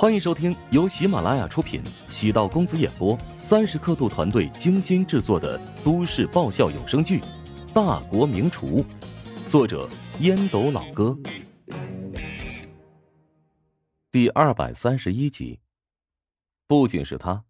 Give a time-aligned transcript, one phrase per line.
[0.00, 7.20] 欢迎收听由喜马拉雅出品、喜道公子演播、三十刻度团队精心制作的都市爆笑有声剧
[7.74, 8.82] 《大国名厨》，
[9.46, 9.86] 作者
[10.20, 11.14] 烟斗老哥，
[14.10, 15.60] 第二百三十一集。
[16.66, 17.44] 不仅是他，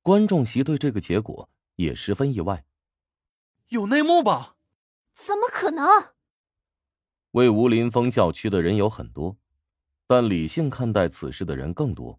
[0.00, 2.64] 观众席对这个结果也十分意外。
[3.70, 4.54] 有内幕吧？
[5.12, 5.84] 怎么可能？
[7.32, 9.36] 为吴林峰叫屈的人有很多。
[10.08, 12.18] 但理性看待此事的人更多。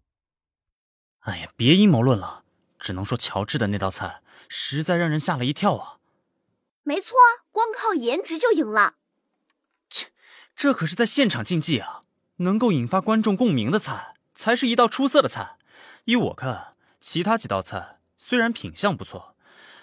[1.20, 2.44] 哎呀，别阴谋论了，
[2.78, 5.98] 只能说乔治的那道菜实在让人吓了一跳啊！
[6.84, 8.94] 没错啊，光靠颜值就赢了。
[9.90, 10.12] 切，
[10.54, 12.04] 这可是在现场竞技啊！
[12.36, 15.58] 能够引发观众共鸣的菜，才是一道出色的菜。
[16.04, 19.36] 依我看，其他几道菜虽然品相不错，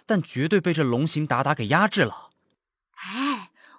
[0.05, 2.26] 但绝对被这龙形达达给压制了。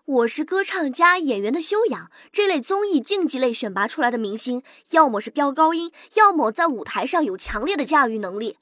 [0.08, 0.14] 哎。
[0.14, 4.62] 我是歌唱家演员的修养，这类综艺竞技类选拔出来的明星，
[4.92, 8.56] 要么是飙高音，要么在舞台上有强烈的驾驭能力，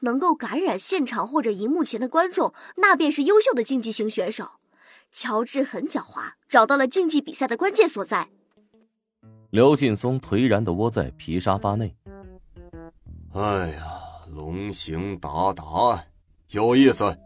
[0.00, 4.52] 能够感染现场或者荧幕前的观众，那便是优秀的竞技型选手。
[5.10, 8.28] 乔治很狡猾，找到了竞技比赛的关键所在。
[9.50, 11.96] 刘劲松颓然地窝在皮沙发内。
[13.32, 13.86] 哎呀，
[14.28, 16.04] 龙行达达，
[16.50, 17.16] 有意思。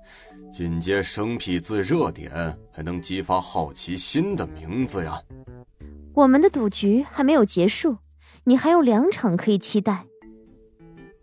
[0.54, 2.30] 紧接生僻字热点，
[2.70, 5.20] 还能激发好奇心的名字呀！
[6.14, 7.96] 我们的赌局还没有结束，
[8.44, 10.06] 你还有两场可以期待。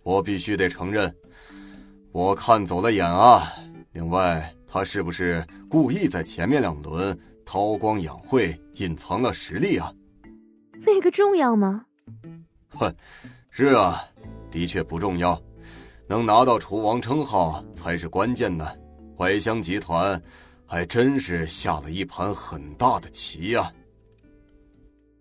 [0.04, 1.16] 我必须得承认，
[2.12, 3.54] 我看走了眼啊！
[3.94, 9.94] 另外，他是不是故意在前面两轮韬光养晦，隐藏了实力啊？
[10.86, 11.86] 那个重要吗？
[12.72, 12.94] 哼，
[13.50, 14.04] 是啊，
[14.52, 15.42] 的确不重要，
[16.06, 18.68] 能拿到厨王称号才是关键呢。
[19.22, 20.20] 怀香集团
[20.66, 23.72] 还真是下了一盘很大的棋呀。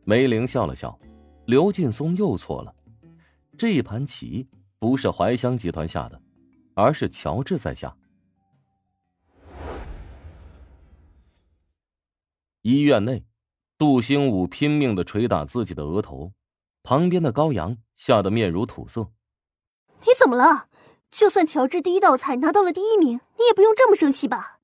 [0.04, 0.98] 梅玲笑了笑，
[1.44, 2.74] 刘劲松又错了，
[3.58, 6.18] 这一盘棋不是怀香集团下的，
[6.72, 7.94] 而是乔治在下。
[12.62, 13.22] 医院内，
[13.76, 16.32] 杜兴武拼命的捶打自己的额头，
[16.82, 19.10] 旁边的高阳吓得面如土色。
[20.00, 20.69] 你怎么了？
[21.10, 24.58] 就算乔治第一道菜拿到了第一名，你也不用这么生气吧？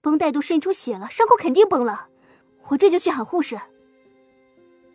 [0.00, 2.08] 绷带都渗出血了，伤口肯定崩了。
[2.68, 3.58] 我这就去喊护士。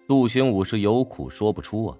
[0.07, 1.97] 杜兴武是有苦说不出啊，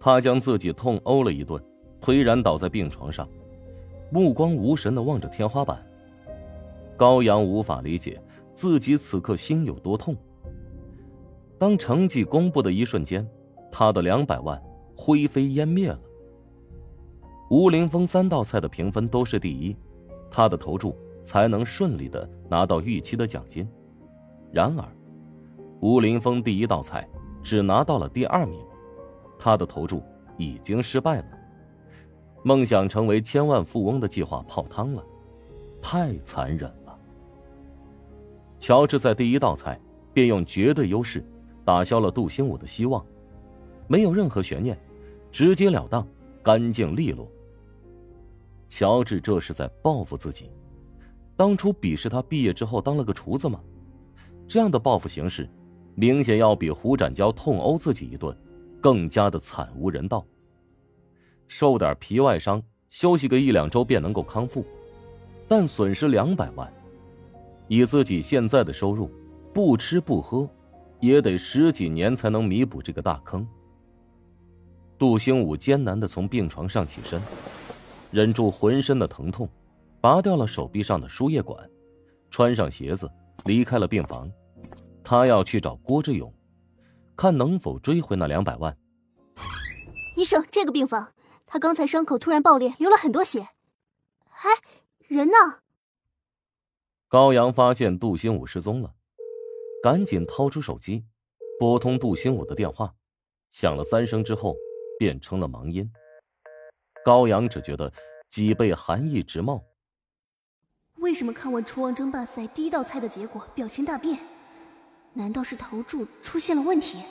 [0.00, 1.62] 他将自己痛殴了一顿，
[2.00, 3.28] 颓然倒在病床上，
[4.10, 5.84] 目光无神的望着天花板。
[6.96, 8.20] 高阳无法理解
[8.54, 10.16] 自己此刻心有多痛。
[11.58, 13.26] 当成绩公布的一瞬间，
[13.70, 14.60] 他的两百万
[14.96, 15.98] 灰飞烟灭了。
[17.52, 19.76] 吴林峰三道菜的评分都是第一，
[20.30, 23.68] 他的投注才能顺利的拿到预期的奖金。
[24.50, 24.88] 然而，
[25.82, 27.06] 吴林峰第一道菜
[27.42, 28.58] 只拿到了第二名，
[29.38, 30.02] 他的投注
[30.38, 31.26] 已经失败了，
[32.42, 35.04] 梦想成为千万富翁的计划泡汤了，
[35.82, 36.98] 太残忍了。
[38.58, 39.78] 乔治在第一道菜
[40.14, 41.22] 便用绝对优势
[41.66, 43.04] 打消了杜兴武的希望，
[43.88, 44.74] 没有任何悬念，
[45.30, 46.08] 直截了当，
[46.42, 47.30] 干净利落。
[48.74, 50.50] 乔治这是在报复自己，
[51.36, 53.60] 当初鄙视他毕业之后当了个厨子吗？
[54.48, 55.46] 这样的报复形式，
[55.94, 58.34] 明显要比胡展娇痛殴自己一顿，
[58.80, 60.26] 更加的惨无人道。
[61.48, 64.64] 受点皮外伤，休息个一两周便能够康复，
[65.46, 66.72] 但损失两百万，
[67.68, 69.10] 以自己现在的收入，
[69.52, 70.48] 不吃不喝，
[70.98, 73.46] 也得十几年才能弥补这个大坑。
[74.96, 77.20] 杜兴武艰难的从病床上起身。
[78.12, 79.48] 忍住浑身的疼痛，
[79.98, 81.68] 拔掉了手臂上的输液管，
[82.30, 83.10] 穿上鞋子
[83.46, 84.30] 离开了病房。
[85.02, 86.32] 他要去找郭志勇，
[87.16, 88.76] 看能否追回那两百万。
[90.14, 91.14] 医生，这个病房，
[91.46, 93.40] 他刚才伤口突然爆裂，流了很多血。
[94.28, 94.50] 哎，
[95.08, 95.60] 人呢？
[97.08, 98.92] 高阳发现杜兴武失踪了，
[99.82, 101.06] 赶紧掏出手机，
[101.58, 102.94] 拨通杜兴武的电话，
[103.50, 104.54] 响了三声之后，
[104.98, 105.90] 变成了忙音。
[107.04, 107.92] 高阳只觉得
[108.28, 109.62] 脊背寒意直冒。
[110.96, 114.18] 为什么看完厨王争霸赛第一道菜的结果，表情大变？
[115.14, 117.02] 难道是投注出现了问题？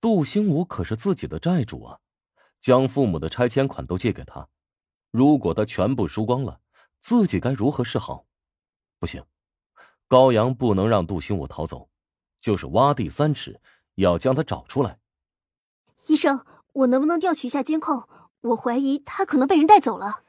[0.00, 1.98] 杜兴武可是自己的债主啊，
[2.60, 4.48] 将父母的拆迁款都借给他，
[5.10, 6.60] 如果他全部输光了，
[7.00, 8.26] 自己该如何是好？
[8.98, 9.24] 不行，
[10.08, 11.88] 高阳不能让杜兴武逃走，
[12.40, 13.60] 就是挖地三尺，
[13.94, 14.98] 也要将他找出来。
[16.08, 18.08] 医生，我能不能调取一下监控？
[18.42, 20.20] 我怀疑他可能被人带走了。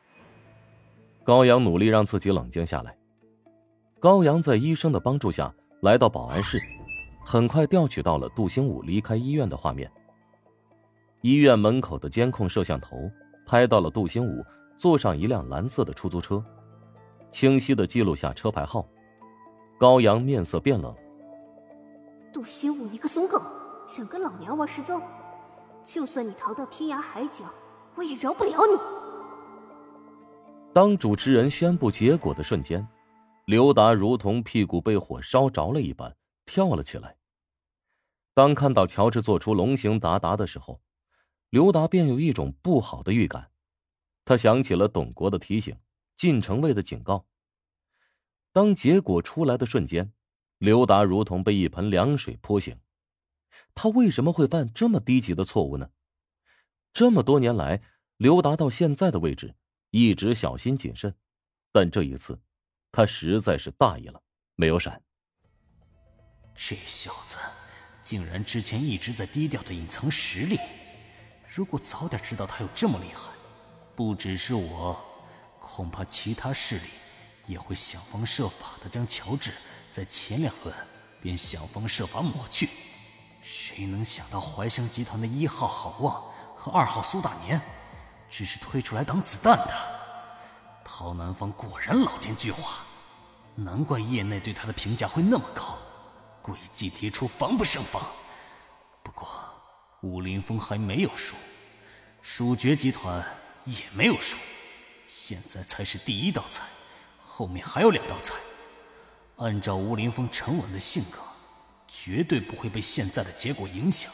[1.24, 2.96] 高阳努力让自己冷静下来。
[4.00, 6.60] 高阳在医生的帮助下来到保安室，
[7.26, 9.92] 很快调取到了杜兴武离开医院的画面。
[11.22, 13.10] 医院门口的监控摄像头
[13.46, 14.44] 拍到了杜兴武
[14.78, 16.44] 坐上一辆蓝色的出租车，
[17.32, 18.86] 清晰的记录下车牌号。
[19.80, 20.94] 高阳面色变冷
[22.32, 23.42] ：“杜兴武，你个怂狗，
[23.88, 25.02] 想跟老娘玩失踪？
[25.84, 27.46] 就算你逃到天涯海角，
[27.96, 28.78] 我也饶不了你！”
[30.74, 32.88] 当主持人宣布结果的瞬间，
[33.46, 37.16] 刘达如同屁股被火烧着了一般，跳了起来。
[38.34, 40.82] 当看到乔治做出龙形达达的时候，
[41.52, 43.52] 刘达便有一种不好的预感。
[44.26, 45.78] 他想起了董国的提醒，
[46.18, 47.28] 晋城卫的警告。
[48.52, 50.12] 当结果出来的瞬间，
[50.58, 52.76] 刘达如同被一盆凉水泼醒。
[53.76, 55.90] 他为什么会犯这么低级的错误呢？
[56.94, 57.82] 这么多年来，
[58.18, 59.56] 刘达到现在的位置。
[59.90, 61.14] 一直小心谨慎，
[61.72, 62.40] 但这一次，
[62.92, 64.22] 他实在是大意了，
[64.56, 65.02] 没有闪。
[66.56, 67.38] 这小子
[68.02, 70.60] 竟然之前一直在低调的隐藏实力，
[71.48, 73.32] 如果早点知道他有这么厉害，
[73.96, 75.00] 不只是我，
[75.60, 76.90] 恐怕其他势力
[77.46, 79.52] 也会想方设法的将乔治
[79.92, 80.76] 在前两轮
[81.22, 82.68] 便想方设法抹去。
[83.44, 86.33] 谁能想到怀香集团的一号好望
[86.64, 87.62] 和二号苏大年？
[88.32, 89.74] 只是推出来挡子弹的，
[90.86, 92.78] 陶南方果然老奸巨猾，
[93.54, 95.78] 难怪业内对他的评价会那么高，
[96.42, 98.02] 诡计迭出，防不胜防。
[99.04, 99.28] 不过，
[100.04, 101.36] 武林风还没有输，
[102.22, 103.22] 蜀爵集团
[103.66, 104.38] 也没有输，
[105.06, 106.64] 现在才是第一道菜，
[107.28, 108.36] 后面还有两道菜。
[109.36, 111.20] 按照吴林峰沉稳的性格，
[111.90, 114.10] 绝对不会被现在的结果影响。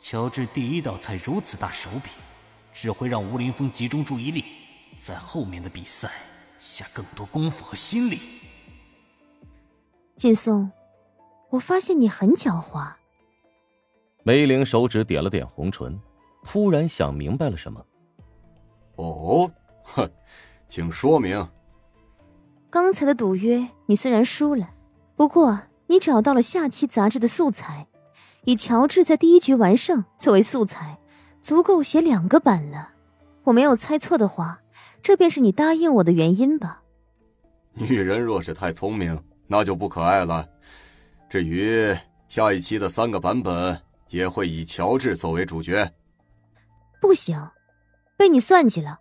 [0.00, 2.10] 乔治第一道菜如此大手笔。
[2.80, 4.44] 只会让吴林峰集中注意力，
[4.96, 6.08] 在后面的比赛
[6.60, 8.20] 下更多功夫和心力。
[10.14, 10.70] 劲松，
[11.50, 12.92] 我发现你很狡猾。
[14.22, 16.00] 梅玲手指点了点红唇，
[16.44, 17.84] 突然想明白了什么。
[18.94, 19.50] 哦，
[19.82, 20.08] 哼，
[20.68, 21.48] 请说明。
[22.70, 24.70] 刚才的赌约，你虽然输了，
[25.16, 27.87] 不过你找到了下期杂志的素材，
[28.48, 30.98] 以乔治在第一局完胜作为素材。
[31.42, 32.92] 足够写两个版了，
[33.44, 34.58] 我没有猜错的话，
[35.02, 36.82] 这便是你答应我的原因吧？
[37.74, 40.48] 女人若是太聪明，那就不可爱了。
[41.28, 41.94] 至于
[42.26, 43.78] 下一期的三个版本，
[44.08, 45.94] 也会以乔治作为主角。
[47.02, 47.50] 不行，
[48.16, 48.98] 被你算计了。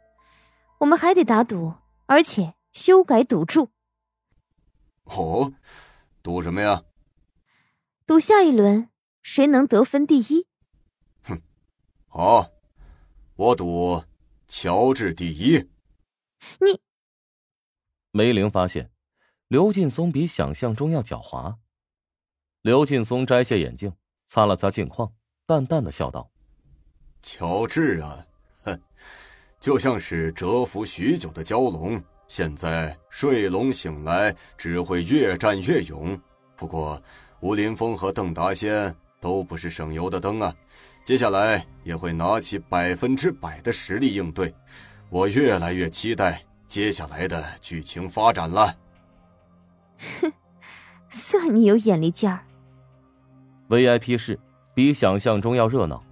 [0.79, 1.73] 我们还得打赌，
[2.05, 3.69] 而且修改赌注。
[5.05, 5.53] 哦，
[6.21, 6.83] 赌什么呀？
[8.05, 8.89] 赌下一轮
[9.21, 10.47] 谁能得分第一。
[11.23, 11.41] 哼
[12.07, 12.49] 好，
[13.35, 14.03] 我赌
[14.47, 15.69] 乔治第一。
[16.59, 16.81] 你，
[18.11, 18.91] 梅玲发现
[19.47, 21.57] 刘劲松比想象中要狡猾。
[22.61, 23.93] 刘劲松摘下眼镜，
[24.25, 25.11] 擦了擦镜框，
[25.45, 26.29] 淡淡的笑道
[27.21, 28.25] ：“乔治啊，
[28.63, 28.81] 哼，
[29.59, 36.19] 就像是蛰伏许久的蛟龙，现在睡龙醒来，只会越战越勇。
[36.55, 37.01] 不过，
[37.39, 40.55] 吴林峰和邓达先都不是省油的灯啊。”
[41.05, 44.53] 接下来也会拿起百分之百的实力应对，
[45.09, 48.77] 我越来越期待接下来的剧情发展了。
[50.19, 50.33] 哼，
[51.09, 52.43] 算你有眼力劲儿。
[53.69, 54.37] VIP 室
[54.75, 56.03] 比想象中要热闹，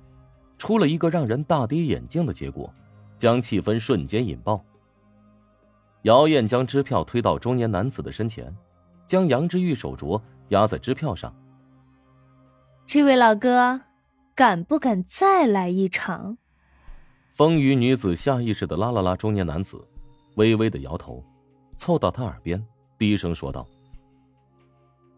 [0.57, 2.73] 出了一个让人大跌眼镜的结果，
[3.19, 4.63] 将气氛瞬间引爆。
[6.03, 8.55] 姚燕将支票推到中年男子的身前，
[9.05, 11.35] 将杨之玉手镯压在支票上。
[12.85, 13.81] 这位老哥。
[14.37, 16.37] 敢不敢再来一场？
[17.31, 19.81] 风雨女子下意识的拉了拉中年男子，
[20.35, 21.23] 微微的摇头，
[21.77, 22.61] 凑到他耳边
[22.97, 23.65] 低声说道：“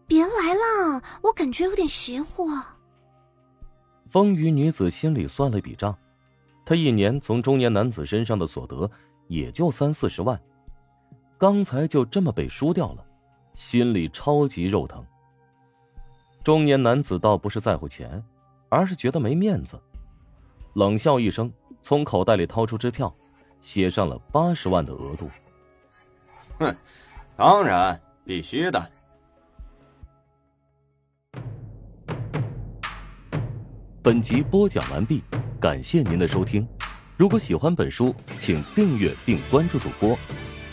[0.06, 2.46] 别来了，我感觉有点邪乎。”
[4.08, 5.98] 风雨女子心里算了笔账，
[6.64, 8.88] 她一年从中年男子身上的所得
[9.26, 10.40] 也就三四十万，
[11.36, 13.04] 刚才就这么被输掉了，
[13.52, 15.04] 心里超级肉疼。
[16.48, 18.24] 中年男子倒不是在乎钱。
[18.70, 19.78] 而是觉得没面子，
[20.72, 21.52] 冷笑一声，
[21.82, 23.14] 从口袋里掏出支票，
[23.60, 25.28] 写上了八十万的额度。
[26.58, 26.74] 哼，
[27.36, 28.90] 当然必须的。
[34.02, 35.22] 本集播讲完毕，
[35.60, 36.66] 感谢您的收听。
[37.18, 40.18] 如果喜欢本书，请订阅并关注主播。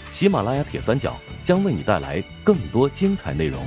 [0.10, 3.62] 喜马拉雅铁三角将为你带来更多精彩内容。